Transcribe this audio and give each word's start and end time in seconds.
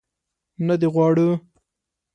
نه 0.67 0.75
دې 0.81 0.87
غواړو. 0.93 1.29